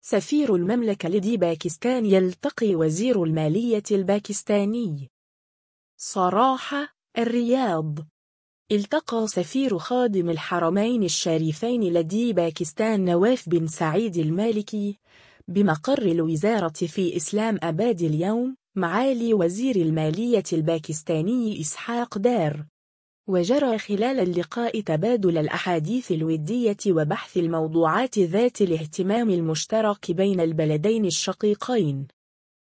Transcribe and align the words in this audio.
سفير 0.00 0.54
المملكة 0.54 1.08
لدي 1.08 1.36
باكستان 1.36 2.06
يلتقي 2.06 2.74
وزير 2.74 3.24
المالية 3.24 3.82
الباكستاني. 3.90 5.10
صراحة 5.96 6.94
الرياض. 7.18 7.98
التقى 8.72 9.26
سفير 9.26 9.78
خادم 9.78 10.30
الحرمين 10.30 11.02
الشريفين 11.02 11.82
لدي 11.82 12.32
باكستان 12.32 13.04
نواف 13.04 13.48
بن 13.48 13.66
سعيد 13.66 14.16
المالكي 14.16 14.98
بمقر 15.48 16.02
الوزارة 16.02 16.68
في 16.86 17.16
إسلام 17.16 17.58
أباد 17.62 18.02
اليوم 18.02 18.56
معالي 18.74 19.34
وزير 19.34 19.76
المالية 19.76 20.44
الباكستاني 20.52 21.60
إسحاق 21.60 22.18
دار. 22.18 22.66
وجرى 23.28 23.78
خلال 23.78 24.20
اللقاء 24.20 24.80
تبادل 24.80 25.38
الأحاديث 25.38 26.12
الودية 26.12 26.76
وبحث 26.88 27.36
الموضوعات 27.36 28.18
ذات 28.18 28.62
الاهتمام 28.62 29.30
المشترك 29.30 30.10
بين 30.12 30.40
البلدين 30.40 31.04
الشقيقين. 31.04 32.17